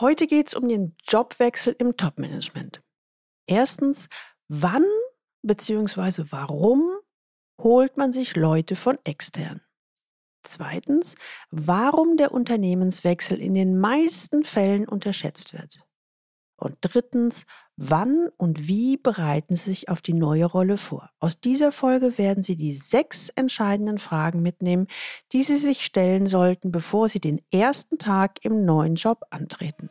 Heute 0.00 0.26
geht 0.26 0.48
es 0.48 0.54
um 0.54 0.68
den 0.68 0.96
Jobwechsel 1.06 1.76
im 1.78 1.96
Topmanagement. 1.96 2.82
Erstens, 3.46 4.08
wann 4.48 4.84
bzw. 5.42 6.24
warum 6.30 6.98
holt 7.60 7.96
man 7.96 8.12
sich 8.12 8.34
Leute 8.34 8.74
von 8.74 8.98
extern? 9.04 9.60
Zweitens, 10.42 11.14
warum 11.50 12.16
der 12.16 12.32
Unternehmenswechsel 12.32 13.40
in 13.40 13.54
den 13.54 13.78
meisten 13.78 14.42
Fällen 14.42 14.88
unterschätzt 14.88 15.52
wird. 15.52 15.80
Und 16.56 16.76
drittens, 16.80 17.46
wann 17.76 18.28
und 18.36 18.68
wie 18.68 18.96
bereiten 18.96 19.56
Sie 19.56 19.70
sich 19.70 19.88
auf 19.88 20.02
die 20.02 20.14
neue 20.14 20.44
Rolle 20.44 20.76
vor? 20.76 21.10
Aus 21.18 21.40
dieser 21.40 21.72
Folge 21.72 22.16
werden 22.16 22.42
Sie 22.42 22.56
die 22.56 22.74
sechs 22.74 23.28
entscheidenden 23.30 23.98
Fragen 23.98 24.40
mitnehmen, 24.40 24.86
die 25.32 25.42
Sie 25.42 25.56
sich 25.56 25.84
stellen 25.84 26.26
sollten, 26.26 26.70
bevor 26.70 27.08
Sie 27.08 27.20
den 27.20 27.40
ersten 27.50 27.98
Tag 27.98 28.44
im 28.44 28.64
neuen 28.64 28.94
Job 28.94 29.22
antreten. 29.30 29.90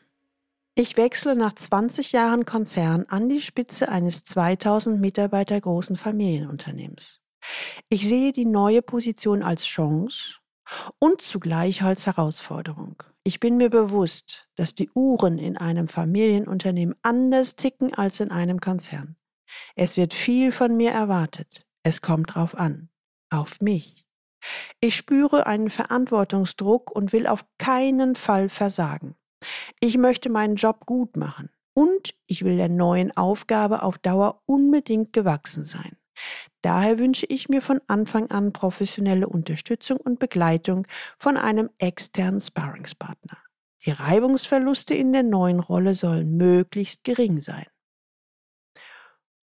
ich 0.81 0.97
wechsle 0.97 1.35
nach 1.35 1.53
20 1.53 2.11
Jahren 2.11 2.43
Konzern 2.43 3.05
an 3.07 3.29
die 3.29 3.39
Spitze 3.39 3.89
eines 3.89 4.23
2000 4.23 4.99
Mitarbeiter 4.99 5.61
großen 5.61 5.95
Familienunternehmens. 5.95 7.21
Ich 7.89 8.07
sehe 8.07 8.33
die 8.33 8.45
neue 8.45 8.81
Position 8.81 9.43
als 9.43 9.63
Chance 9.63 10.37
und 10.97 11.21
zugleich 11.21 11.83
als 11.83 12.07
Herausforderung. 12.07 13.03
Ich 13.23 13.39
bin 13.39 13.57
mir 13.57 13.69
bewusst, 13.69 14.47
dass 14.55 14.73
die 14.73 14.89
Uhren 14.95 15.37
in 15.37 15.55
einem 15.55 15.87
Familienunternehmen 15.87 16.95
anders 17.03 17.55
ticken 17.55 17.93
als 17.93 18.19
in 18.19 18.31
einem 18.31 18.59
Konzern. 18.59 19.17
Es 19.75 19.97
wird 19.97 20.15
viel 20.15 20.51
von 20.51 20.75
mir 20.75 20.91
erwartet. 20.91 21.63
Es 21.83 22.01
kommt 22.01 22.33
drauf 22.33 22.57
an. 22.57 22.89
Auf 23.29 23.61
mich. 23.61 24.03
Ich 24.79 24.95
spüre 24.95 25.45
einen 25.45 25.69
Verantwortungsdruck 25.69 26.89
und 26.89 27.13
will 27.13 27.27
auf 27.27 27.45
keinen 27.59 28.15
Fall 28.15 28.49
versagen. 28.49 29.15
Ich 29.79 29.97
möchte 29.97 30.29
meinen 30.29 30.55
Job 30.55 30.85
gut 30.85 31.17
machen 31.17 31.49
und 31.73 32.13
ich 32.27 32.43
will 32.43 32.57
der 32.57 32.69
neuen 32.69 33.15
Aufgabe 33.15 33.83
auf 33.83 33.97
Dauer 33.97 34.41
unbedingt 34.45 35.13
gewachsen 35.13 35.65
sein. 35.65 35.97
Daher 36.61 36.99
wünsche 36.99 37.25
ich 37.25 37.49
mir 37.49 37.61
von 37.61 37.81
Anfang 37.87 38.29
an 38.29 38.53
professionelle 38.53 39.27
Unterstützung 39.27 39.97
und 39.97 40.19
Begleitung 40.19 40.85
von 41.17 41.37
einem 41.37 41.69
externen 41.77 42.41
Sparringspartner. 42.41 43.37
Die 43.85 43.91
Reibungsverluste 43.91 44.93
in 44.93 45.11
der 45.11 45.23
neuen 45.23 45.59
Rolle 45.59 45.95
sollen 45.95 46.37
möglichst 46.37 47.03
gering 47.03 47.39
sein. 47.39 47.65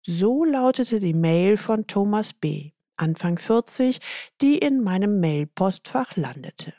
So 0.06 0.44
lautete 0.44 1.00
die 1.00 1.14
Mail 1.14 1.56
von 1.56 1.86
Thomas 1.86 2.32
B., 2.32 2.70
Anfang 2.96 3.38
40, 3.38 4.00
die 4.40 4.58
in 4.58 4.82
meinem 4.82 5.20
Mailpostfach 5.20 6.16
landete. 6.16 6.72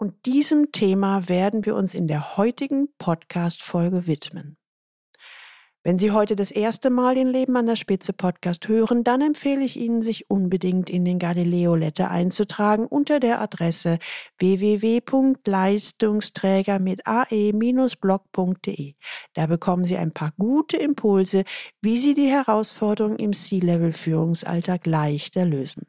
Und 0.00 0.26
diesem 0.26 0.70
Thema 0.70 1.28
werden 1.28 1.66
wir 1.66 1.74
uns 1.74 1.92
in 1.92 2.06
der 2.06 2.36
heutigen 2.36 2.86
Podcast-Folge 2.98 4.06
widmen. 4.06 4.56
Wenn 5.82 5.98
Sie 5.98 6.12
heute 6.12 6.36
das 6.36 6.52
erste 6.52 6.90
Mal 6.90 7.16
den 7.16 7.28
Leben 7.28 7.56
an 7.56 7.66
der 7.66 7.74
Spitze 7.74 8.12
Podcast 8.12 8.68
hören, 8.68 9.02
dann 9.04 9.22
empfehle 9.22 9.64
ich 9.64 9.76
Ihnen, 9.76 10.02
sich 10.02 10.30
unbedingt 10.30 10.90
in 10.90 11.04
den 11.04 11.18
Galileo 11.18 11.74
Letter 11.74 12.10
einzutragen 12.10 12.86
unter 12.86 13.18
der 13.18 13.40
Adresse 13.40 13.98
www.leistungsträger 14.38 16.78
mit 16.78 17.04
ae-blog.de. 17.04 18.94
Da 19.34 19.46
bekommen 19.46 19.84
Sie 19.84 19.96
ein 19.96 20.12
paar 20.12 20.32
gute 20.38 20.76
Impulse, 20.76 21.42
wie 21.80 21.96
Sie 21.96 22.14
die 22.14 22.28
Herausforderungen 22.28 23.16
im 23.16 23.32
C-Level 23.32 23.92
Führungsalltag 23.92 24.86
leichter 24.86 25.44
lösen. 25.44 25.88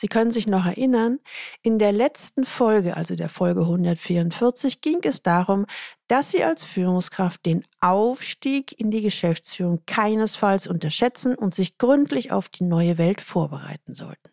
Sie 0.00 0.08
können 0.08 0.30
sich 0.30 0.46
noch 0.46 0.64
erinnern, 0.64 1.18
in 1.60 1.78
der 1.78 1.92
letzten 1.92 2.46
Folge, 2.46 2.96
also 2.96 3.16
der 3.16 3.28
Folge 3.28 3.60
144, 3.60 4.80
ging 4.80 5.00
es 5.02 5.22
darum, 5.22 5.66
dass 6.08 6.30
Sie 6.30 6.42
als 6.42 6.64
Führungskraft 6.64 7.44
den 7.44 7.66
Aufstieg 7.80 8.80
in 8.80 8.90
die 8.90 9.02
Geschäftsführung 9.02 9.82
keinesfalls 9.84 10.66
unterschätzen 10.66 11.34
und 11.34 11.54
sich 11.54 11.76
gründlich 11.76 12.32
auf 12.32 12.48
die 12.48 12.64
neue 12.64 12.96
Welt 12.96 13.20
vorbereiten 13.20 13.92
sollten. 13.92 14.30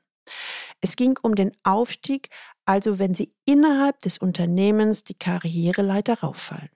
Es 0.79 0.95
ging 0.95 1.19
um 1.21 1.35
den 1.35 1.51
Aufstieg, 1.63 2.29
also 2.63 2.97
wenn 2.97 3.13
Sie 3.13 3.33
innerhalb 3.43 3.99
des 3.99 4.19
Unternehmens 4.19 5.03
die 5.03 5.15
Karriereleiter 5.15 6.21
rauffallen. 6.21 6.69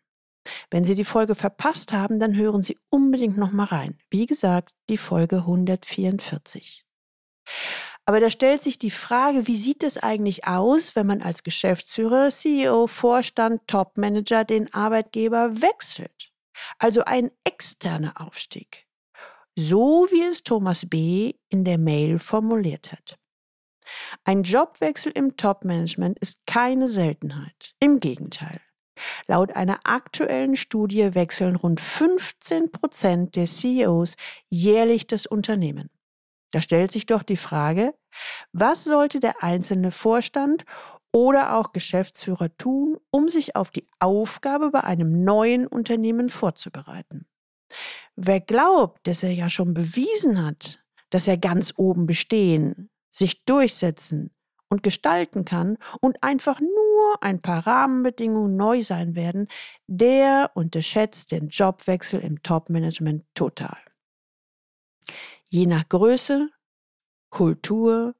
Wenn 0.69 0.83
Sie 0.83 0.95
die 0.95 1.05
Folge 1.05 1.35
verpasst 1.35 1.93
haben, 1.93 2.19
dann 2.19 2.35
hören 2.35 2.61
Sie 2.61 2.77
unbedingt 2.89 3.37
noch 3.37 3.53
mal 3.53 3.67
rein. 3.67 3.97
Wie 4.09 4.25
gesagt, 4.25 4.73
die 4.89 4.97
Folge 4.97 5.37
144. 5.37 6.83
Aber 8.05 8.19
da 8.19 8.29
stellt 8.29 8.61
sich 8.61 8.79
die 8.79 8.91
Frage, 8.91 9.47
wie 9.47 9.55
sieht 9.55 9.83
es 9.83 9.97
eigentlich 9.97 10.47
aus, 10.47 10.95
wenn 10.95 11.07
man 11.07 11.21
als 11.21 11.43
Geschäftsführer, 11.43 12.29
CEO, 12.29 12.87
Vorstand, 12.87 13.67
Topmanager 13.67 14.43
den 14.43 14.73
Arbeitgeber 14.73 15.61
wechselt? 15.61 16.31
Also 16.79 17.05
ein 17.05 17.31
externer 17.43 18.19
Aufstieg. 18.19 18.87
So 19.55 20.07
wie 20.11 20.23
es 20.23 20.43
Thomas 20.43 20.89
B. 20.89 21.33
in 21.49 21.65
der 21.65 21.77
Mail 21.77 22.19
formuliert 22.19 22.91
hat. 22.91 23.17
Ein 24.23 24.43
Jobwechsel 24.43 25.11
im 25.11 25.35
Topmanagement 25.35 26.17
ist 26.19 26.39
keine 26.45 26.87
Seltenheit. 26.87 27.75
Im 27.79 27.99
Gegenteil. 27.99 28.61
Laut 29.27 29.55
einer 29.55 29.79
aktuellen 29.83 30.55
Studie 30.55 31.15
wechseln 31.15 31.55
rund 31.55 31.81
15 31.81 32.71
Prozent 32.71 33.35
der 33.35 33.47
CEOs 33.47 34.15
jährlich 34.49 35.07
das 35.07 35.25
Unternehmen. 35.25 35.89
Da 36.51 36.61
stellt 36.61 36.91
sich 36.91 37.05
doch 37.05 37.23
die 37.23 37.37
Frage, 37.37 37.93
was 38.51 38.83
sollte 38.83 39.19
der 39.19 39.41
einzelne 39.41 39.91
Vorstand 39.91 40.65
oder 41.13 41.55
auch 41.55 41.71
Geschäftsführer 41.71 42.55
tun, 42.57 42.97
um 43.09 43.29
sich 43.29 43.55
auf 43.55 43.71
die 43.71 43.87
Aufgabe 43.99 44.71
bei 44.71 44.83
einem 44.83 45.23
neuen 45.23 45.67
Unternehmen 45.67 46.29
vorzubereiten? 46.29 47.25
Wer 48.15 48.41
glaubt, 48.41 49.07
dass 49.07 49.23
er 49.23 49.31
ja 49.31 49.49
schon 49.49 49.73
bewiesen 49.73 50.45
hat, 50.45 50.83
dass 51.09 51.27
er 51.27 51.37
ganz 51.37 51.73
oben 51.77 52.05
bestehen, 52.05 52.89
sich 53.09 53.43
durchsetzen 53.45 54.31
und 54.69 54.83
gestalten 54.83 55.45
kann 55.45 55.77
und 55.99 56.21
einfach 56.23 56.59
nur 56.59 57.21
ein 57.21 57.41
paar 57.41 57.67
Rahmenbedingungen 57.67 58.55
neu 58.55 58.81
sein 58.81 59.15
werden, 59.15 59.47
der 59.87 60.51
unterschätzt 60.53 61.31
den 61.31 61.49
Jobwechsel 61.49 62.21
im 62.21 62.41
Topmanagement 62.41 63.25
total. 63.33 63.77
Je 65.53 65.65
nach 65.65 65.89
Größe, 65.89 66.49
Kultur 67.29 68.15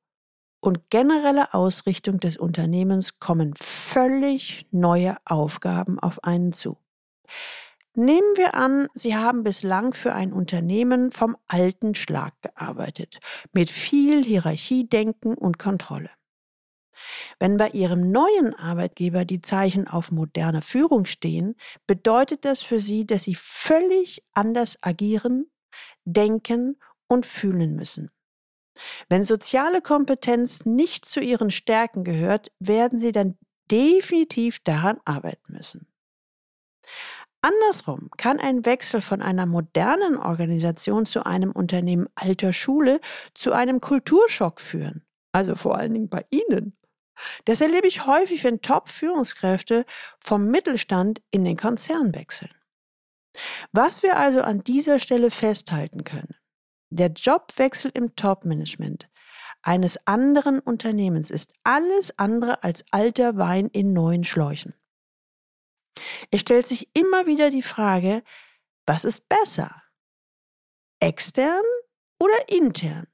und 0.59 0.89
generelle 0.89 1.53
Ausrichtung 1.53 2.17
des 2.17 2.35
Unternehmens 2.35 3.19
kommen 3.19 3.53
völlig 3.55 4.67
neue 4.71 5.15
Aufgaben 5.23 5.97
auf 5.97 6.25
einen 6.25 6.51
zu. 6.51 6.77
Nehmen 7.95 8.35
wir 8.35 8.53
an, 8.55 8.89
Sie 8.93 9.15
haben 9.15 9.43
bislang 9.43 9.93
für 9.93 10.13
ein 10.13 10.33
Unternehmen 10.33 11.09
vom 11.09 11.37
alten 11.47 11.95
Schlag 11.95 12.33
gearbeitet, 12.41 13.19
mit 13.53 13.69
viel 13.69 14.25
Hierarchiedenken 14.25 15.33
und 15.35 15.57
Kontrolle. 15.57 16.09
Wenn 17.39 17.55
bei 17.55 17.69
Ihrem 17.69 18.11
neuen 18.11 18.53
Arbeitgeber 18.55 19.23
die 19.23 19.41
Zeichen 19.41 19.87
auf 19.87 20.11
moderne 20.11 20.61
Führung 20.61 21.05
stehen, 21.05 21.55
bedeutet 21.87 22.43
das 22.43 22.61
für 22.61 22.81
Sie, 22.81 23.07
dass 23.07 23.23
Sie 23.23 23.35
völlig 23.35 24.21
anders 24.33 24.77
agieren, 24.81 25.49
denken 26.03 26.75
und 27.11 27.25
fühlen 27.25 27.75
müssen. 27.75 28.09
Wenn 29.09 29.25
soziale 29.25 29.81
Kompetenz 29.81 30.65
nicht 30.65 31.03
zu 31.03 31.19
ihren 31.19 31.51
Stärken 31.51 32.05
gehört, 32.05 32.53
werden 32.59 32.99
sie 32.99 33.11
dann 33.11 33.37
definitiv 33.69 34.61
daran 34.63 34.97
arbeiten 35.03 35.51
müssen. 35.51 35.87
Andersrum 37.41 38.09
kann 38.15 38.39
ein 38.39 38.65
Wechsel 38.65 39.01
von 39.01 39.21
einer 39.21 39.45
modernen 39.45 40.15
Organisation 40.15 41.05
zu 41.05 41.25
einem 41.25 41.51
Unternehmen 41.51 42.07
alter 42.15 42.53
Schule 42.53 43.01
zu 43.33 43.51
einem 43.51 43.81
Kulturschock 43.81 44.61
führen. 44.61 45.03
Also 45.33 45.55
vor 45.55 45.77
allen 45.77 45.93
Dingen 45.93 46.09
bei 46.09 46.25
Ihnen. 46.29 46.77
Das 47.43 47.59
erlebe 47.59 47.87
ich 47.87 48.05
häufig, 48.05 48.45
wenn 48.45 48.61
Top-Führungskräfte 48.61 49.85
vom 50.19 50.47
Mittelstand 50.47 51.21
in 51.29 51.43
den 51.43 51.57
Konzern 51.57 52.15
wechseln. 52.15 52.53
Was 53.73 54.01
wir 54.01 54.17
also 54.17 54.41
an 54.41 54.63
dieser 54.63 54.99
Stelle 54.99 55.29
festhalten 55.29 56.05
können. 56.05 56.35
Der 56.93 57.07
Jobwechsel 57.07 57.89
im 57.93 58.17
Top-Management 58.17 59.09
eines 59.61 59.97
anderen 60.05 60.59
Unternehmens 60.59 61.31
ist 61.31 61.53
alles 61.63 62.17
andere 62.19 62.63
als 62.63 62.83
alter 62.91 63.37
Wein 63.37 63.67
in 63.67 63.93
neuen 63.93 64.25
Schläuchen. 64.25 64.73
Es 66.31 66.41
stellt 66.41 66.67
sich 66.67 66.89
immer 66.93 67.27
wieder 67.27 67.49
die 67.49 67.61
Frage, 67.61 68.23
Was 68.85 69.05
ist 69.05 69.29
besser? 69.29 69.81
Extern 70.99 71.63
oder 72.19 72.49
intern? 72.49 73.07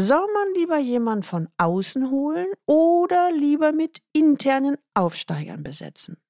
Soll 0.00 0.26
man 0.32 0.54
lieber 0.54 0.78
jemand 0.78 1.26
von 1.26 1.48
außen 1.58 2.10
holen 2.10 2.46
oder 2.64 3.30
lieber 3.32 3.72
mit 3.72 4.00
internen 4.12 4.78
Aufsteigern 4.94 5.62
besetzen? 5.62 6.22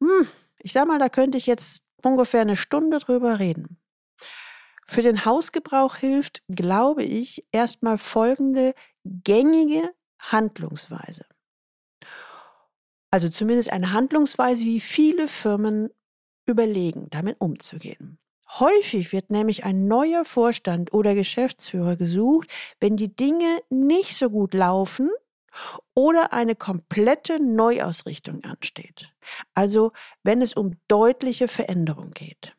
Hm, 0.00 0.28
ich 0.58 0.72
sag 0.72 0.86
mal, 0.86 0.98
da 0.98 1.08
könnte 1.08 1.38
ich 1.38 1.46
jetzt 1.46 1.82
ungefähr 2.02 2.42
eine 2.42 2.56
Stunde 2.56 2.98
drüber 2.98 3.38
reden. 3.38 3.80
Für 4.90 5.02
den 5.02 5.26
Hausgebrauch 5.26 5.96
hilft, 5.96 6.42
glaube 6.48 7.04
ich, 7.04 7.44
erstmal 7.52 7.98
folgende 7.98 8.74
gängige 9.04 9.92
Handlungsweise. 10.18 11.26
Also 13.10 13.28
zumindest 13.28 13.70
eine 13.70 13.92
Handlungsweise, 13.92 14.64
wie 14.64 14.80
viele 14.80 15.28
Firmen 15.28 15.90
überlegen, 16.46 17.08
damit 17.10 17.40
umzugehen. 17.40 18.18
Häufig 18.58 19.12
wird 19.12 19.30
nämlich 19.30 19.64
ein 19.64 19.86
neuer 19.86 20.24
Vorstand 20.24 20.94
oder 20.94 21.14
Geschäftsführer 21.14 21.96
gesucht, 21.96 22.50
wenn 22.80 22.96
die 22.96 23.14
Dinge 23.14 23.62
nicht 23.68 24.16
so 24.16 24.30
gut 24.30 24.54
laufen 24.54 25.10
oder 25.94 26.32
eine 26.32 26.56
komplette 26.56 27.40
Neuausrichtung 27.40 28.42
ansteht. 28.44 29.12
Also 29.54 29.92
wenn 30.22 30.40
es 30.40 30.54
um 30.54 30.76
deutliche 30.88 31.46
Veränderung 31.46 32.10
geht. 32.10 32.57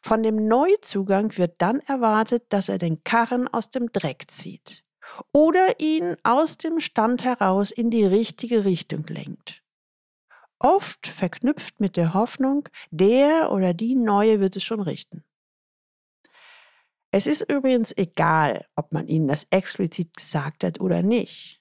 Von 0.00 0.22
dem 0.22 0.48
Neuzugang 0.48 1.36
wird 1.36 1.56
dann 1.58 1.80
erwartet, 1.80 2.44
dass 2.48 2.68
er 2.68 2.78
den 2.78 3.04
Karren 3.04 3.48
aus 3.48 3.70
dem 3.70 3.92
Dreck 3.92 4.30
zieht 4.30 4.84
oder 5.32 5.80
ihn 5.80 6.16
aus 6.22 6.56
dem 6.56 6.80
Stand 6.80 7.24
heraus 7.24 7.70
in 7.70 7.90
die 7.90 8.04
richtige 8.04 8.64
Richtung 8.64 9.04
lenkt 9.08 9.62
oft 10.60 11.06
verknüpft 11.06 11.80
mit 11.80 11.96
der 11.96 12.14
Hoffnung, 12.14 12.68
der 12.90 13.50
oder 13.50 13.74
die 13.74 13.96
Neue 13.96 14.38
wird 14.40 14.54
es 14.54 14.62
schon 14.62 14.80
richten. 14.80 15.24
Es 17.12 17.26
ist 17.26 17.50
übrigens 17.50 17.96
egal, 17.96 18.66
ob 18.76 18.92
man 18.92 19.08
ihnen 19.08 19.26
das 19.26 19.46
explizit 19.50 20.14
gesagt 20.14 20.62
hat 20.62 20.80
oder 20.80 21.02
nicht. 21.02 21.60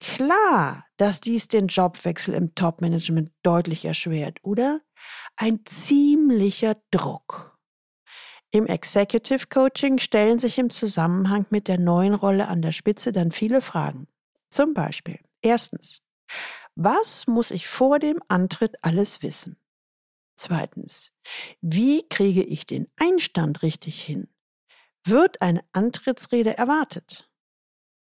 Klar, 0.00 0.84
dass 0.98 1.20
dies 1.22 1.48
den 1.48 1.68
Jobwechsel 1.68 2.34
im 2.34 2.54
Top-Management 2.54 3.32
deutlich 3.42 3.86
erschwert, 3.86 4.38
oder? 4.42 4.82
Ein 5.36 5.64
ziemlicher 5.64 6.76
Druck. 6.90 7.55
Im 8.56 8.66
Executive 8.66 9.48
Coaching 9.48 9.98
stellen 9.98 10.38
sich 10.38 10.56
im 10.56 10.70
Zusammenhang 10.70 11.44
mit 11.50 11.68
der 11.68 11.78
neuen 11.78 12.14
Rolle 12.14 12.48
an 12.48 12.62
der 12.62 12.72
Spitze 12.72 13.12
dann 13.12 13.30
viele 13.30 13.60
Fragen. 13.60 14.08
Zum 14.48 14.72
Beispiel, 14.72 15.18
erstens, 15.42 16.00
was 16.74 17.26
muss 17.26 17.50
ich 17.50 17.68
vor 17.68 17.98
dem 17.98 18.18
Antritt 18.28 18.76
alles 18.80 19.20
wissen? 19.20 19.58
Zweitens, 20.36 21.12
wie 21.60 22.08
kriege 22.08 22.42
ich 22.42 22.64
den 22.64 22.88
Einstand 22.96 23.62
richtig 23.62 24.02
hin? 24.02 24.26
Wird 25.04 25.42
eine 25.42 25.62
Antrittsrede 25.72 26.56
erwartet? 26.56 27.30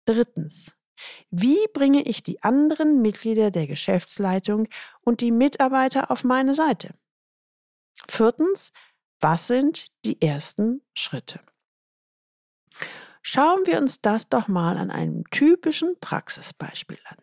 Drittens, 0.06 0.74
wie 1.30 1.58
bringe 1.74 2.00
ich 2.00 2.22
die 2.22 2.42
anderen 2.42 3.02
Mitglieder 3.02 3.50
der 3.50 3.66
Geschäftsleitung 3.66 4.68
und 5.02 5.20
die 5.20 5.32
Mitarbeiter 5.32 6.10
auf 6.10 6.24
meine 6.24 6.54
Seite? 6.54 6.94
Viertens, 8.08 8.72
was 9.20 9.46
sind 9.46 9.86
die 10.04 10.20
ersten 10.20 10.82
Schritte? 10.94 11.40
Schauen 13.22 13.66
wir 13.66 13.78
uns 13.78 14.00
das 14.00 14.28
doch 14.28 14.48
mal 14.48 14.78
an 14.78 14.90
einem 14.90 15.24
typischen 15.30 15.98
Praxisbeispiel 16.00 16.98
an. 17.04 17.18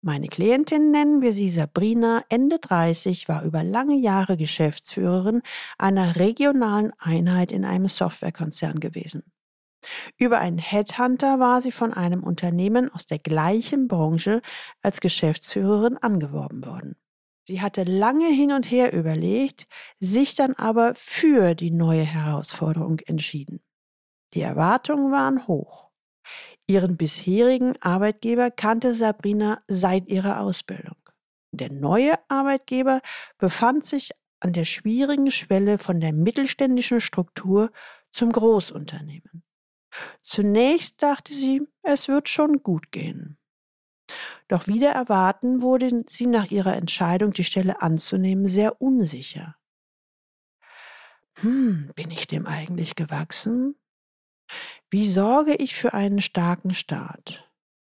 Meine 0.00 0.28
Klientin 0.28 0.90
nennen 0.90 1.20
wir 1.20 1.32
sie 1.32 1.50
Sabrina, 1.50 2.22
Ende 2.28 2.58
30, 2.58 3.28
war 3.28 3.42
über 3.42 3.64
lange 3.64 3.96
Jahre 3.96 4.36
Geschäftsführerin 4.36 5.42
einer 5.78 6.16
regionalen 6.16 6.92
Einheit 6.98 7.50
in 7.50 7.64
einem 7.64 7.88
Softwarekonzern 7.88 8.80
gewesen. 8.80 9.24
Über 10.16 10.38
einen 10.38 10.58
Headhunter 10.58 11.38
war 11.38 11.60
sie 11.60 11.72
von 11.72 11.92
einem 11.92 12.22
Unternehmen 12.22 12.92
aus 12.92 13.06
der 13.06 13.18
gleichen 13.18 13.88
Branche 13.88 14.42
als 14.80 15.00
Geschäftsführerin 15.00 15.96
angeworben 15.96 16.64
worden. 16.64 16.96
Sie 17.46 17.60
hatte 17.60 17.84
lange 17.84 18.28
hin 18.28 18.50
und 18.50 18.64
her 18.64 18.92
überlegt, 18.92 19.68
sich 20.00 20.34
dann 20.34 20.54
aber 20.54 20.94
für 20.96 21.54
die 21.54 21.70
neue 21.70 22.02
Herausforderung 22.02 22.98
entschieden. 23.06 23.60
Die 24.34 24.40
Erwartungen 24.40 25.12
waren 25.12 25.46
hoch. 25.46 25.90
Ihren 26.66 26.96
bisherigen 26.96 27.80
Arbeitgeber 27.80 28.50
kannte 28.50 28.94
Sabrina 28.94 29.62
seit 29.68 30.08
ihrer 30.08 30.40
Ausbildung. 30.40 30.96
Der 31.52 31.70
neue 31.70 32.14
Arbeitgeber 32.28 33.00
befand 33.38 33.84
sich 33.84 34.10
an 34.40 34.52
der 34.52 34.64
schwierigen 34.64 35.30
Schwelle 35.30 35.78
von 35.78 36.00
der 36.00 36.12
mittelständischen 36.12 37.00
Struktur 37.00 37.70
zum 38.10 38.32
Großunternehmen. 38.32 39.44
Zunächst 40.20 41.00
dachte 41.00 41.32
sie, 41.32 41.62
es 41.82 42.08
wird 42.08 42.28
schon 42.28 42.62
gut 42.64 42.90
gehen. 42.90 43.38
Doch 44.48 44.66
wieder 44.66 44.90
erwarten 44.90 45.62
wurde 45.62 46.04
sie 46.08 46.26
nach 46.26 46.50
ihrer 46.50 46.76
Entscheidung, 46.76 47.32
die 47.32 47.44
Stelle 47.44 47.82
anzunehmen, 47.82 48.46
sehr 48.46 48.80
unsicher. 48.80 49.56
Hm, 51.40 51.90
bin 51.94 52.10
ich 52.10 52.26
dem 52.26 52.46
eigentlich 52.46 52.96
gewachsen? 52.96 53.76
Wie 54.90 55.08
sorge 55.08 55.54
ich 55.54 55.74
für 55.74 55.92
einen 55.92 56.20
starken 56.20 56.74
Start? 56.74 57.50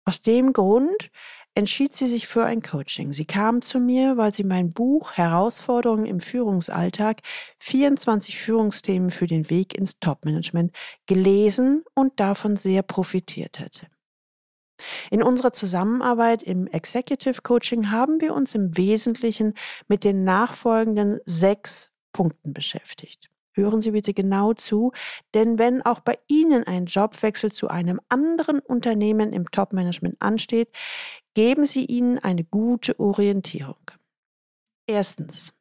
Aus 0.04 0.22
dem 0.22 0.54
Grund 0.54 1.10
entschied 1.54 1.94
sie 1.94 2.08
sich 2.08 2.26
für 2.26 2.44
ein 2.44 2.62
Coaching. 2.62 3.12
Sie 3.12 3.26
kam 3.26 3.62
zu 3.62 3.78
mir, 3.78 4.16
weil 4.16 4.32
sie 4.32 4.44
mein 4.44 4.70
Buch 4.70 5.12
Herausforderungen 5.12 6.06
im 6.06 6.20
Führungsalltag 6.20 7.20
24 7.58 8.38
Führungsthemen 8.38 9.10
für 9.10 9.26
den 9.26 9.50
Weg 9.50 9.76
ins 9.76 9.98
Topmanagement 9.98 10.74
gelesen 11.06 11.84
und 11.94 12.18
davon 12.20 12.56
sehr 12.56 12.82
profitiert 12.82 13.58
hätte. 13.58 13.88
In 15.10 15.22
unserer 15.22 15.52
Zusammenarbeit 15.52 16.42
im 16.42 16.66
Executive 16.66 17.42
Coaching 17.42 17.90
haben 17.90 18.20
wir 18.20 18.34
uns 18.34 18.54
im 18.54 18.76
Wesentlichen 18.76 19.54
mit 19.88 20.04
den 20.04 20.24
nachfolgenden 20.24 21.20
sechs 21.24 21.90
Punkten 22.12 22.52
beschäftigt. 22.52 23.30
Hören 23.52 23.80
Sie 23.80 23.90
bitte 23.90 24.14
genau 24.14 24.54
zu, 24.54 24.92
denn 25.34 25.58
wenn 25.58 25.82
auch 25.82 26.00
bei 26.00 26.18
Ihnen 26.28 26.64
ein 26.64 26.86
Jobwechsel 26.86 27.50
zu 27.50 27.68
einem 27.68 28.00
anderen 28.08 28.60
Unternehmen 28.60 29.32
im 29.32 29.50
Top-Management 29.50 30.16
ansteht, 30.20 30.68
geben 31.34 31.66
Sie 31.66 31.84
ihnen 31.84 32.18
eine 32.18 32.44
gute 32.44 32.98
Orientierung. 33.00 33.90
Erstens. 34.86 35.52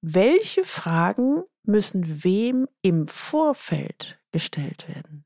Welche 0.00 0.64
Fragen 0.64 1.42
müssen 1.64 2.22
wem 2.22 2.68
im 2.82 3.08
Vorfeld 3.08 4.20
gestellt 4.30 4.88
werden? 4.88 5.24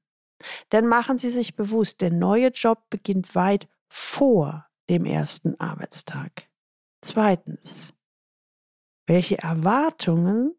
Denn 0.73 0.87
machen 0.87 1.19
Sie 1.19 1.31
sich 1.31 1.57
bewusst, 1.57 2.01
der 2.01 2.13
neue 2.13 2.49
Job 2.49 2.89
beginnt 2.91 3.35
weit 3.35 3.69
vor 3.89 4.67
dem 4.89 5.05
ersten 5.05 5.59
Arbeitstag. 5.61 6.49
Zweitens. 7.01 7.95
Welche 9.07 9.39
Erwartungen 9.39 10.55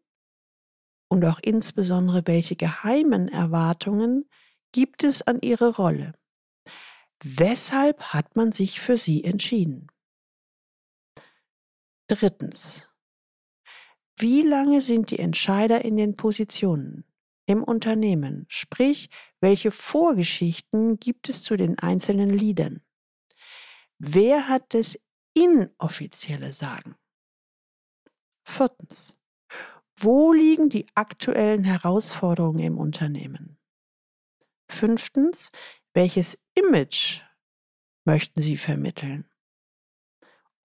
und 1.08 1.24
auch 1.24 1.40
insbesondere 1.40 2.26
welche 2.26 2.56
geheimen 2.56 3.28
Erwartungen 3.28 4.28
gibt 4.72 5.02
es 5.02 5.22
an 5.22 5.40
ihre 5.40 5.76
Rolle? 5.76 6.14
Weshalb 7.22 8.12
hat 8.12 8.36
man 8.36 8.52
sich 8.52 8.80
für 8.80 8.98
sie 8.98 9.24
entschieden? 9.24 9.86
Drittens. 12.06 12.90
Wie 14.16 14.42
lange 14.42 14.80
sind 14.80 15.10
die 15.10 15.18
Entscheider 15.18 15.84
in 15.84 15.96
den 15.96 16.16
Positionen 16.16 17.04
im 17.46 17.64
Unternehmen? 17.64 18.44
Sprich, 18.48 19.08
welche 19.44 19.70
Vorgeschichten 19.70 20.98
gibt 20.98 21.28
es 21.28 21.42
zu 21.42 21.58
den 21.58 21.78
einzelnen 21.78 22.30
Liedern? 22.30 22.80
Wer 23.98 24.48
hat 24.48 24.72
das 24.72 24.98
inoffizielle 25.34 26.54
Sagen? 26.54 26.96
Viertens. 28.42 29.18
Wo 29.96 30.32
liegen 30.32 30.70
die 30.70 30.86
aktuellen 30.94 31.62
Herausforderungen 31.62 32.60
im 32.60 32.78
Unternehmen? 32.78 33.58
Fünftens, 34.70 35.52
welches 35.92 36.38
Image 36.54 37.20
möchten 38.06 38.40
Sie 38.40 38.56
vermitteln? 38.56 39.28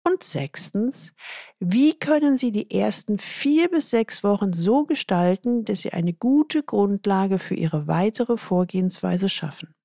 Und 0.03 0.24
sechstens, 0.24 1.13
wie 1.60 1.98
können 1.98 2.38
Sie 2.38 2.51
die 2.51 2.72
ersten 2.72 3.20
vier 3.20 3.70
bis 3.70 3.89
sechs 3.89 4.24
Wochen 4.24 4.53
so 4.53 4.86
gestalten, 4.86 5.65
dass 5.65 5.82
Sie 5.82 5.91
eine 5.91 6.13
gute 6.13 6.63
Grundlage 6.63 7.38
für 7.38 7.56
Ihre 7.56 7.88
weitere 7.88 8.38
Vorgehensweise 8.38 9.29
schaffen? 9.29 9.75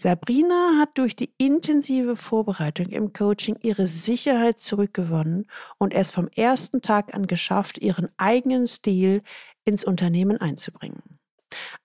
Sabrina 0.00 0.78
hat 0.78 0.96
durch 0.96 1.16
die 1.16 1.34
intensive 1.38 2.14
Vorbereitung 2.14 2.86
im 2.86 3.12
Coaching 3.12 3.58
ihre 3.62 3.88
Sicherheit 3.88 4.60
zurückgewonnen 4.60 5.48
und 5.78 5.92
es 5.92 6.12
vom 6.12 6.28
ersten 6.28 6.82
Tag 6.82 7.14
an 7.14 7.26
geschafft, 7.26 7.78
ihren 7.78 8.08
eigenen 8.16 8.68
Stil 8.68 9.22
ins 9.64 9.82
Unternehmen 9.82 10.36
einzubringen. 10.36 11.18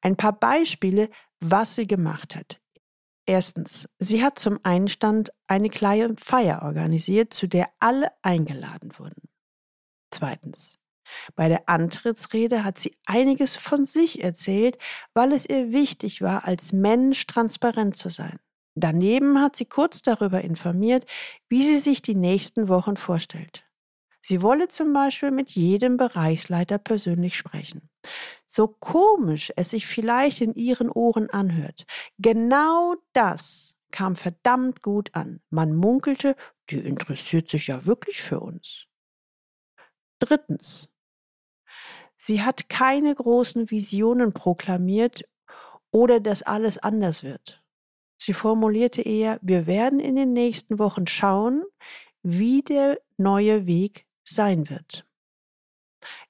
Ein 0.01 0.15
paar 0.15 0.33
Beispiele, 0.33 1.09
was 1.39 1.73
sie 1.73 1.87
gemacht 1.87 2.35
hat. 2.35 2.61
Erstens, 3.25 3.87
sie 3.99 4.23
hat 4.23 4.37
zum 4.37 4.59
Einstand 4.63 5.31
eine 5.47 5.69
kleine 5.69 6.15
Feier 6.17 6.61
organisiert, 6.63 7.33
zu 7.33 7.47
der 7.47 7.69
alle 7.79 8.11
eingeladen 8.21 8.91
wurden. 8.97 9.29
Zweitens, 10.11 10.77
Bei 11.35 11.47
der 11.49 11.69
Antrittsrede 11.69 12.63
hat 12.63 12.79
sie 12.79 12.97
einiges 13.05 13.55
von 13.55 13.85
sich 13.85 14.23
erzählt, 14.23 14.77
weil 15.13 15.33
es 15.33 15.47
ihr 15.47 15.71
wichtig 15.71 16.21
war, 16.21 16.45
als 16.45 16.73
Mensch 16.73 17.27
transparent 17.27 17.95
zu 17.97 18.09
sein. 18.09 18.39
Daneben 18.75 19.39
hat 19.39 19.55
sie 19.55 19.65
kurz 19.65 20.01
darüber 20.01 20.41
informiert, 20.41 21.05
wie 21.49 21.63
sie 21.63 21.77
sich 21.79 22.01
die 22.01 22.15
nächsten 22.15 22.67
Wochen 22.69 22.97
vorstellt. 22.97 23.65
Sie 24.21 24.41
wolle 24.41 24.69
zum 24.69 24.93
Beispiel 24.93 25.31
mit 25.31 25.51
jedem 25.51 25.97
Bereichsleiter 25.97 26.77
persönlich 26.77 27.37
sprechen. 27.37 27.89
So 28.55 28.67
komisch 28.67 29.51
es 29.55 29.71
sich 29.71 29.87
vielleicht 29.87 30.39
in 30.39 30.53
ihren 30.53 30.91
Ohren 30.91 31.27
anhört, 31.27 31.87
genau 32.19 32.93
das 33.11 33.73
kam 33.89 34.15
verdammt 34.15 34.83
gut 34.83 35.09
an. 35.15 35.41
Man 35.49 35.73
munkelte, 35.73 36.35
die 36.69 36.77
interessiert 36.77 37.49
sich 37.49 37.65
ja 37.65 37.87
wirklich 37.87 38.21
für 38.21 38.41
uns. 38.41 38.85
Drittens. 40.19 40.87
Sie 42.15 42.43
hat 42.43 42.69
keine 42.69 43.15
großen 43.15 43.71
Visionen 43.71 44.33
proklamiert 44.33 45.23
oder 45.89 46.19
dass 46.19 46.43
alles 46.43 46.77
anders 46.77 47.23
wird. 47.23 47.63
Sie 48.21 48.33
formulierte 48.33 49.01
eher, 49.01 49.39
wir 49.41 49.65
werden 49.65 49.99
in 49.99 50.15
den 50.15 50.31
nächsten 50.31 50.77
Wochen 50.77 51.07
schauen, 51.07 51.63
wie 52.21 52.61
der 52.61 53.01
neue 53.17 53.65
Weg 53.65 54.05
sein 54.23 54.69
wird. 54.69 55.07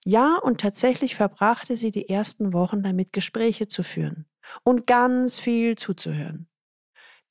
Ja, 0.05 0.37
und 0.37 0.59
tatsächlich 0.59 1.15
verbrachte 1.15 1.75
sie 1.77 1.91
die 1.91 2.09
ersten 2.09 2.51
Wochen 2.53 2.83
damit, 2.83 3.13
Gespräche 3.13 3.67
zu 3.67 3.83
führen 3.83 4.25
und 4.63 4.85
ganz 4.85 5.39
viel 5.39 5.77
zuzuhören. 5.77 6.47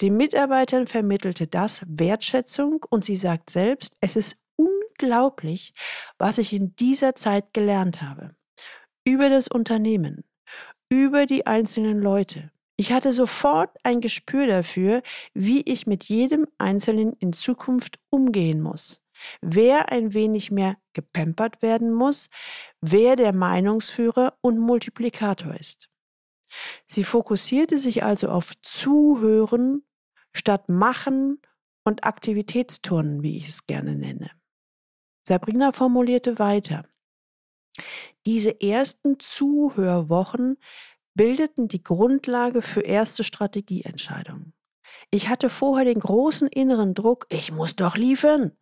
Den 0.00 0.16
Mitarbeitern 0.16 0.86
vermittelte 0.86 1.46
das 1.46 1.82
Wertschätzung 1.86 2.84
und 2.88 3.04
sie 3.04 3.16
sagt 3.16 3.50
selbst, 3.50 3.96
es 4.00 4.16
ist 4.16 4.38
unglaublich, 4.56 5.74
was 6.18 6.38
ich 6.38 6.52
in 6.54 6.74
dieser 6.76 7.14
Zeit 7.14 7.52
gelernt 7.52 8.00
habe. 8.00 8.34
Über 9.04 9.28
das 9.28 9.48
Unternehmen, 9.48 10.24
über 10.88 11.26
die 11.26 11.46
einzelnen 11.46 12.00
Leute. 12.00 12.50
Ich 12.76 12.92
hatte 12.92 13.12
sofort 13.12 13.76
ein 13.82 14.00
Gespür 14.00 14.46
dafür, 14.46 15.02
wie 15.34 15.60
ich 15.60 15.86
mit 15.86 16.04
jedem 16.04 16.48
Einzelnen 16.56 17.12
in 17.18 17.34
Zukunft 17.34 17.98
umgehen 18.10 18.62
muss 18.62 19.01
wer 19.40 19.90
ein 19.90 20.14
wenig 20.14 20.50
mehr 20.50 20.76
gepampert 20.92 21.62
werden 21.62 21.92
muss, 21.92 22.28
wer 22.80 23.16
der 23.16 23.34
Meinungsführer 23.34 24.36
und 24.40 24.58
Multiplikator 24.58 25.54
ist. 25.54 25.88
Sie 26.86 27.04
fokussierte 27.04 27.78
sich 27.78 28.02
also 28.04 28.28
auf 28.28 28.52
Zuhören 28.62 29.84
statt 30.34 30.68
Machen 30.68 31.40
und 31.84 32.04
Aktivitätsturnen, 32.04 33.22
wie 33.22 33.36
ich 33.36 33.48
es 33.48 33.66
gerne 33.66 33.94
nenne. 33.94 34.30
Sabrina 35.26 35.72
formulierte 35.72 36.38
weiter. 36.38 36.84
Diese 38.26 38.60
ersten 38.60 39.18
Zuhörwochen 39.18 40.58
bildeten 41.14 41.68
die 41.68 41.82
Grundlage 41.82 42.62
für 42.62 42.80
erste 42.80 43.24
Strategieentscheidungen. 43.24 44.54
Ich 45.10 45.28
hatte 45.28 45.48
vorher 45.48 45.84
den 45.84 46.00
großen 46.00 46.48
inneren 46.48 46.94
Druck, 46.94 47.26
ich 47.28 47.52
muss 47.52 47.76
doch 47.76 47.96
liefern. 47.96 48.52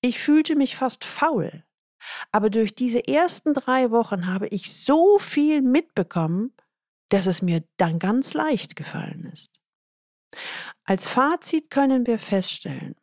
Ich 0.00 0.18
fühlte 0.18 0.54
mich 0.56 0.76
fast 0.76 1.04
faul. 1.04 1.64
Aber 2.30 2.50
durch 2.50 2.74
diese 2.74 3.06
ersten 3.06 3.54
drei 3.54 3.90
Wochen 3.90 4.26
habe 4.26 4.46
ich 4.48 4.72
so 4.72 5.18
viel 5.18 5.62
mitbekommen, 5.62 6.54
dass 7.10 7.26
es 7.26 7.42
mir 7.42 7.64
dann 7.76 7.98
ganz 7.98 8.34
leicht 8.34 8.76
gefallen 8.76 9.30
ist. 9.32 9.50
Als 10.84 11.08
Fazit 11.08 11.70
können 11.70 12.06
wir 12.06 12.18
feststellen, 12.18 12.94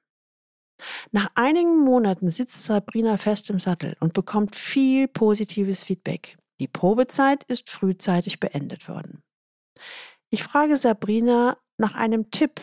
nach 1.11 1.29
einigen 1.35 1.77
Monaten 1.77 2.29
sitzt 2.29 2.65
Sabrina 2.65 3.17
fest 3.17 3.49
im 3.49 3.59
Sattel 3.59 3.95
und 4.01 4.13
bekommt 4.13 4.55
viel 4.55 5.07
positives 5.07 5.83
Feedback. 5.83 6.37
Die 6.59 6.67
Probezeit 6.67 7.43
ist 7.45 7.69
frühzeitig 7.69 8.39
beendet 8.39 8.87
worden. 8.89 9.23
Ich 10.29 10.43
frage 10.43 10.75
Sabrina 10.75 11.57
nach 11.77 11.95
einem 11.95 12.29
Tipp 12.29 12.61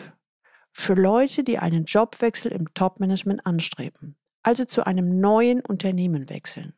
für 0.71 0.93
Leute, 0.93 1.43
die 1.43 1.57
einen 1.57 1.85
Jobwechsel 1.85 2.51
im 2.51 2.73
Topmanagement 2.73 3.45
anstreben 3.45 4.15
also 4.43 4.65
zu 4.65 4.85
einem 4.85 5.19
neuen 5.19 5.61
Unternehmen 5.61 6.29
wechseln. 6.29 6.73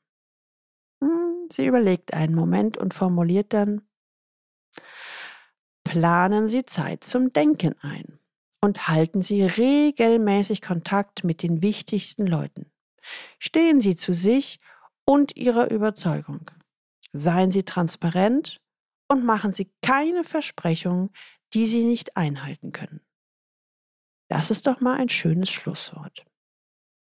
Hm, 1.03 1.50
sie 1.51 1.65
überlegt 1.65 2.13
einen 2.13 2.36
Moment 2.36 2.77
und 2.77 2.93
formuliert 2.93 3.53
dann, 3.53 3.81
planen 5.84 6.48
Sie 6.48 6.65
Zeit 6.65 7.03
zum 7.03 7.31
Denken 7.34 7.75
ein 7.81 8.19
und 8.62 8.88
halten 8.88 9.22
Sie 9.22 9.43
regelmäßig 9.43 10.62
Kontakt 10.62 11.24
mit 11.24 11.43
den 11.43 11.62
wichtigsten 11.62 12.25
Leuten. 12.25 12.72
Stehen 13.39 13.81
Sie 13.81 13.95
zu 13.95 14.13
sich 14.13 14.60
und 15.05 15.38
Ihrer 15.38 15.72
Überzeugung. 15.72 16.51
Seien 17.13 17.51
Sie 17.51 17.63
transparent 17.63 18.62
und 19.07 19.24
machen 19.24 19.53
Sie 19.53 19.72
keine 19.81 20.24
Versprechungen, 20.24 21.12
die 21.53 21.67
Sie 21.67 21.84
nicht 21.84 22.17
einhalten 22.17 22.72
können. 22.72 23.01
Das 24.27 24.50
ist 24.50 24.65
doch 24.67 24.81
mal 24.81 24.98
ein 24.98 25.10
schönes 25.10 25.51
Schlusswort. 25.51 26.25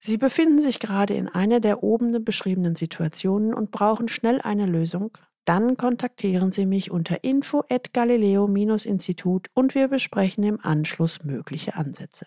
Sie 0.03 0.17
befinden 0.17 0.59
sich 0.59 0.79
gerade 0.79 1.13
in 1.13 1.29
einer 1.29 1.59
der 1.59 1.83
oben 1.83 2.25
beschriebenen 2.25 2.75
Situationen 2.75 3.53
und 3.53 3.69
brauchen 3.69 4.07
schnell 4.07 4.41
eine 4.41 4.65
Lösung. 4.65 5.15
Dann 5.45 5.77
kontaktieren 5.77 6.51
Sie 6.51 6.65
mich 6.65 6.89
unter 6.91 7.23
info 7.23 7.63
at 7.69 7.93
galileo-institut 7.93 9.49
und 9.53 9.75
wir 9.75 9.87
besprechen 9.87 10.43
im 10.43 10.59
Anschluss 10.59 11.23
mögliche 11.23 11.75
Ansätze. 11.75 12.25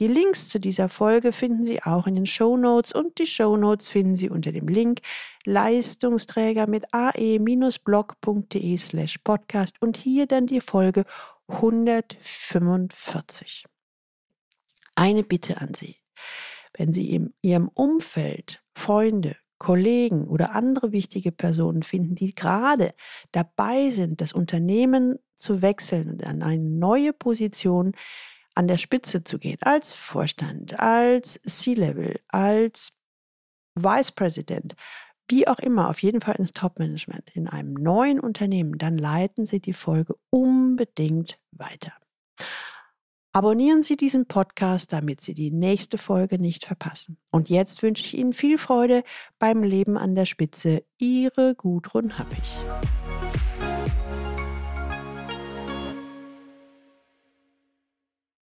Die 0.00 0.08
Links 0.08 0.48
zu 0.48 0.58
dieser 0.58 0.88
Folge 0.88 1.32
finden 1.32 1.62
Sie 1.62 1.80
auch 1.82 2.08
in 2.08 2.16
den 2.16 2.26
Show 2.26 2.56
Notes 2.56 2.92
und 2.92 3.18
die 3.18 3.26
Show 3.26 3.56
Notes 3.56 3.88
finden 3.88 4.16
Sie 4.16 4.28
unter 4.28 4.50
dem 4.50 4.66
Link 4.66 5.02
Leistungsträger 5.44 6.66
mit 6.66 6.92
ae-blog.de 6.92 8.76
slash 8.78 9.18
podcast 9.18 9.80
und 9.80 9.96
hier 9.96 10.26
dann 10.26 10.46
die 10.46 10.60
Folge 10.60 11.04
145. 11.48 13.66
Eine 14.94 15.22
Bitte 15.22 15.58
an 15.60 15.74
Sie. 15.74 15.96
Wenn 16.74 16.92
Sie 16.92 17.10
in 17.10 17.34
Ihrem 17.42 17.68
Umfeld 17.68 18.62
Freunde, 18.74 19.36
Kollegen 19.58 20.26
oder 20.26 20.56
andere 20.56 20.90
wichtige 20.90 21.30
Personen 21.30 21.84
finden, 21.84 22.16
die 22.16 22.34
gerade 22.34 22.94
dabei 23.30 23.90
sind, 23.90 24.20
das 24.20 24.32
Unternehmen 24.32 25.18
zu 25.36 25.62
wechseln 25.62 26.10
und 26.10 26.24
an 26.24 26.42
eine 26.42 26.62
neue 26.62 27.12
Position 27.12 27.92
an 28.54 28.66
der 28.66 28.76
Spitze 28.76 29.22
zu 29.24 29.38
gehen, 29.38 29.58
als 29.60 29.94
Vorstand, 29.94 30.78
als 30.80 31.40
C-Level, 31.42 32.20
als 32.28 32.92
Vice 33.74 34.12
President, 34.12 34.74
wie 35.28 35.46
auch 35.48 35.58
immer, 35.58 35.88
auf 35.88 36.02
jeden 36.02 36.20
Fall 36.20 36.36
ins 36.36 36.52
Top-Management 36.52 37.30
in 37.34 37.48
einem 37.48 37.74
neuen 37.74 38.20
Unternehmen, 38.20 38.76
dann 38.78 38.98
leiten 38.98 39.46
Sie 39.46 39.60
die 39.60 39.72
Folge 39.72 40.16
unbedingt 40.30 41.38
weiter. 41.52 41.92
Abonnieren 43.34 43.82
Sie 43.82 43.96
diesen 43.96 44.26
Podcast, 44.26 44.92
damit 44.92 45.22
Sie 45.22 45.32
die 45.32 45.50
nächste 45.50 45.96
Folge 45.96 46.38
nicht 46.38 46.66
verpassen. 46.66 47.16
Und 47.30 47.48
jetzt 47.48 47.82
wünsche 47.82 48.04
ich 48.04 48.18
Ihnen 48.18 48.34
viel 48.34 48.58
Freude 48.58 49.04
beim 49.38 49.62
Leben 49.62 49.96
an 49.96 50.14
der 50.14 50.26
Spitze. 50.26 50.84
Ihre 50.98 51.54
Gudrun 51.54 52.18
Happig. 52.18 52.42